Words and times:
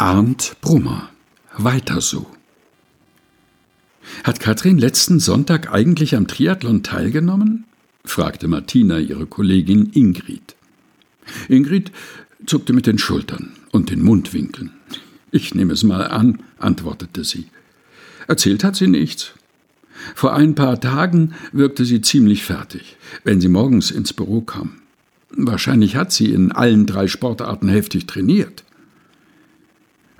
Arndt 0.00 0.54
Brummer. 0.60 1.10
Weiter 1.56 2.00
so. 2.00 2.28
Hat 4.22 4.38
Katrin 4.38 4.78
letzten 4.78 5.18
Sonntag 5.18 5.72
eigentlich 5.72 6.14
am 6.14 6.28
Triathlon 6.28 6.84
teilgenommen? 6.84 7.64
fragte 8.04 8.46
Martina 8.46 9.00
ihre 9.00 9.26
Kollegin 9.26 9.90
Ingrid. 9.92 10.54
Ingrid 11.48 11.90
zuckte 12.46 12.72
mit 12.72 12.86
den 12.86 12.98
Schultern 12.98 13.54
und 13.72 13.90
den 13.90 14.00
Mundwinkeln. 14.00 14.70
Ich 15.32 15.56
nehme 15.56 15.72
es 15.72 15.82
mal 15.82 16.06
an, 16.06 16.44
antwortete 16.58 17.24
sie. 17.24 17.46
Erzählt 18.28 18.62
hat 18.62 18.76
sie 18.76 18.86
nichts. 18.86 19.32
Vor 20.14 20.32
ein 20.32 20.54
paar 20.54 20.80
Tagen 20.80 21.34
wirkte 21.50 21.84
sie 21.84 22.02
ziemlich 22.02 22.44
fertig, 22.44 22.96
wenn 23.24 23.40
sie 23.40 23.48
morgens 23.48 23.90
ins 23.90 24.12
Büro 24.12 24.42
kam. 24.42 24.76
Wahrscheinlich 25.30 25.96
hat 25.96 26.12
sie 26.12 26.32
in 26.32 26.52
allen 26.52 26.86
drei 26.86 27.08
Sportarten 27.08 27.68
heftig 27.68 28.06
trainiert. 28.06 28.62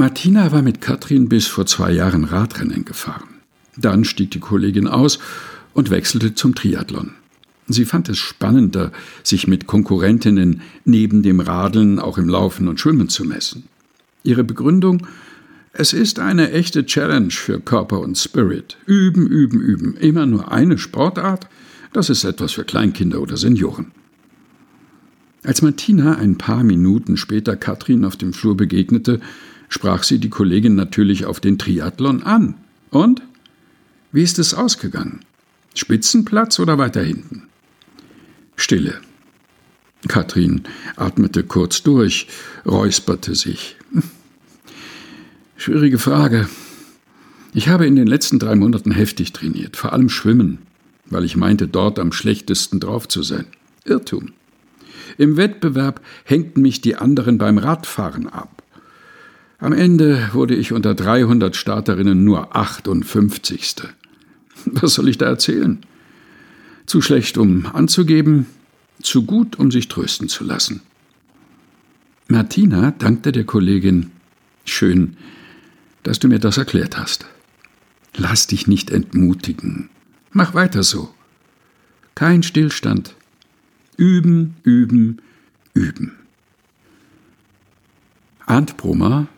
Martina 0.00 0.50
war 0.50 0.62
mit 0.62 0.80
Katrin 0.80 1.28
bis 1.28 1.46
vor 1.46 1.66
zwei 1.66 1.92
Jahren 1.92 2.24
Radrennen 2.24 2.86
gefahren. 2.86 3.28
Dann 3.76 4.06
stieg 4.06 4.30
die 4.30 4.40
Kollegin 4.40 4.88
aus 4.88 5.18
und 5.74 5.90
wechselte 5.90 6.34
zum 6.34 6.54
Triathlon. 6.54 7.10
Sie 7.68 7.84
fand 7.84 8.08
es 8.08 8.16
spannender, 8.16 8.92
sich 9.22 9.46
mit 9.46 9.66
Konkurrentinnen 9.66 10.62
neben 10.86 11.22
dem 11.22 11.38
Radeln 11.38 11.98
auch 11.98 12.16
im 12.16 12.30
Laufen 12.30 12.66
und 12.66 12.80
Schwimmen 12.80 13.10
zu 13.10 13.26
messen. 13.26 13.64
Ihre 14.22 14.42
Begründung 14.42 15.06
es 15.74 15.92
ist 15.92 16.18
eine 16.18 16.50
echte 16.50 16.86
Challenge 16.86 17.30
für 17.30 17.60
Körper 17.60 18.00
und 18.00 18.16
Spirit. 18.16 18.78
Üben, 18.86 19.26
üben, 19.26 19.60
üben. 19.60 19.96
Immer 19.96 20.24
nur 20.24 20.50
eine 20.50 20.78
Sportart? 20.78 21.46
Das 21.92 22.08
ist 22.08 22.24
etwas 22.24 22.52
für 22.52 22.64
Kleinkinder 22.64 23.20
oder 23.20 23.36
Senioren. 23.36 23.92
Als 25.42 25.60
Martina 25.60 26.16
ein 26.16 26.38
paar 26.38 26.64
Minuten 26.64 27.18
später 27.18 27.54
Katrin 27.54 28.06
auf 28.06 28.16
dem 28.16 28.32
Flur 28.32 28.56
begegnete, 28.56 29.20
sprach 29.70 30.02
sie 30.02 30.18
die 30.18 30.28
Kollegin 30.28 30.74
natürlich 30.74 31.24
auf 31.24 31.40
den 31.40 31.56
Triathlon 31.56 32.22
an. 32.22 32.56
Und? 32.90 33.22
Wie 34.12 34.22
ist 34.22 34.38
es 34.38 34.52
ausgegangen? 34.52 35.20
Spitzenplatz 35.74 36.58
oder 36.58 36.76
weiter 36.76 37.02
hinten? 37.02 37.44
Stille. 38.56 39.00
Katrin 40.08 40.62
atmete 40.96 41.44
kurz 41.44 41.82
durch, 41.82 42.26
räusperte 42.66 43.34
sich. 43.34 43.76
Schwierige 45.56 45.98
Frage. 45.98 46.48
Ich 47.52 47.68
habe 47.68 47.86
in 47.86 47.96
den 47.96 48.06
letzten 48.06 48.38
drei 48.38 48.54
Monaten 48.54 48.90
heftig 48.90 49.32
trainiert, 49.32 49.76
vor 49.76 49.92
allem 49.92 50.08
Schwimmen, 50.08 50.58
weil 51.06 51.24
ich 51.24 51.36
meinte, 51.36 51.68
dort 51.68 51.98
am 51.98 52.12
schlechtesten 52.12 52.80
drauf 52.80 53.08
zu 53.08 53.22
sein. 53.22 53.46
Irrtum. 53.84 54.32
Im 55.18 55.36
Wettbewerb 55.36 56.00
hängten 56.24 56.62
mich 56.62 56.80
die 56.80 56.96
anderen 56.96 57.38
beim 57.38 57.58
Radfahren 57.58 58.28
ab. 58.28 58.59
Am 59.60 59.74
Ende 59.74 60.30
wurde 60.32 60.54
ich 60.54 60.72
unter 60.72 60.94
300 60.94 61.54
Starterinnen 61.54 62.24
nur 62.24 62.56
58. 62.56 63.74
Was 64.64 64.94
soll 64.94 65.08
ich 65.08 65.18
da 65.18 65.26
erzählen? 65.26 65.80
Zu 66.86 67.02
schlecht, 67.02 67.36
um 67.36 67.66
anzugeben, 67.66 68.46
zu 69.02 69.24
gut, 69.24 69.58
um 69.58 69.70
sich 69.70 69.88
trösten 69.88 70.28
zu 70.28 70.44
lassen. 70.44 70.80
Martina 72.26 72.92
dankte 72.92 73.32
der 73.32 73.44
Kollegin. 73.44 74.12
Schön, 74.64 75.16
dass 76.04 76.18
du 76.18 76.28
mir 76.28 76.38
das 76.38 76.56
erklärt 76.56 76.96
hast. 76.96 77.26
Lass 78.16 78.46
dich 78.46 78.66
nicht 78.66 78.90
entmutigen. 78.90 79.90
Mach 80.32 80.54
weiter 80.54 80.82
so. 80.82 81.12
Kein 82.14 82.42
Stillstand. 82.42 83.14
Üben, 83.96 84.56
üben, 84.62 85.20
üben. 85.74 86.12
Arndt 88.46 88.76
Brummer, 88.78 89.28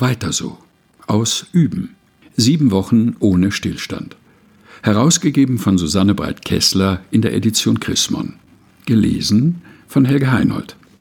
weiter 0.00 0.32
so. 0.32 0.58
Aus 1.06 1.46
Üben. 1.52 1.94
Sieben 2.36 2.70
Wochen 2.70 3.16
ohne 3.20 3.52
Stillstand. 3.52 4.16
Herausgegeben 4.82 5.58
von 5.58 5.78
Susanne 5.78 6.14
Breit-Kessler 6.14 7.00
in 7.10 7.22
der 7.22 7.34
Edition 7.34 7.80
Chrismon. 7.80 8.34
Gelesen 8.84 9.62
von 9.88 10.04
Helge 10.04 10.30
Heinold. 10.30 10.76